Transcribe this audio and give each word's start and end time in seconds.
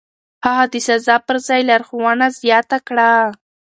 هغه 0.45 0.63
د 0.73 0.75
سزا 0.87 1.15
پر 1.27 1.37
ځای 1.47 1.61
لارښوونه 1.69 2.25
زياته 2.41 2.77
کړه. 2.87 3.11